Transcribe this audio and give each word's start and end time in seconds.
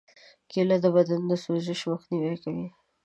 کېله 0.49 0.77
د 0.83 0.85
بدن 0.95 1.21
د 1.27 1.31
سوزش 1.43 1.79
مخنیوی 1.91 2.37
کوي. 2.43 2.67